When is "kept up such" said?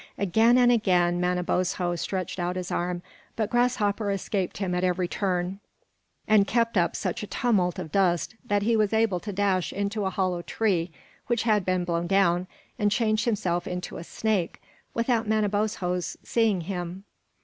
6.47-7.21